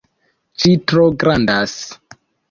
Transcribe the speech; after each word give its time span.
Ĝi 0.61 0.71
tro 0.91 1.03
grandas. 1.23 1.75